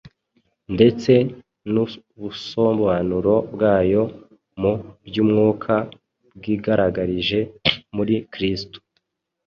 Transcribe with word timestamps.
ndetse 0.75 1.11
n’ubusobanuro 1.73 3.33
bwayo 3.53 4.03
mu 4.59 4.73
by’umwuka 5.05 5.73
bwigaragarije 6.37 7.39
muri 7.95 8.15
Kristo. 8.33 8.77